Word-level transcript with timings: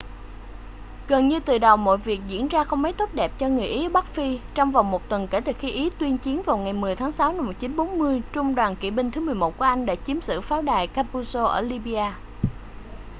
gần 1.07 1.27
như 1.27 1.39
từ 1.39 1.57
đầu 1.57 1.77
mọi 1.77 1.97
việc 1.97 2.21
diễn 2.27 2.47
ra 2.47 2.63
không 2.63 2.81
mấy 2.81 2.93
tốt 2.93 3.09
đẹp 3.13 3.31
cho 3.39 3.47
người 3.47 3.65
ý 3.67 3.85
ở 3.85 3.89
bắc 3.89 4.05
phi 4.05 4.39
trong 4.53 4.71
vòng 4.71 4.91
một 4.91 5.09
tuần 5.09 5.27
kể 5.27 5.41
từ 5.41 5.51
khi 5.59 5.71
ý 5.71 5.89
tuyên 5.89 6.17
chiến 6.17 6.41
vào 6.45 6.57
ngày 6.57 6.73
10 6.73 6.95
tháng 6.95 7.11
6 7.11 7.33
năm 7.33 7.45
1940 7.45 8.21
trung 8.33 8.55
đoàn 8.55 8.75
kỵ 8.75 8.91
binh 8.91 9.11
thứ 9.11 9.21
11 9.21 9.57
của 9.57 9.65
anh 9.65 9.85
đã 9.85 9.95
chiếm 10.07 10.21
giữ 10.21 10.41
pháo 10.41 10.61
đài 10.61 10.89
capuzzo 10.95 11.45
ở 11.45 11.61
libya 11.61 12.13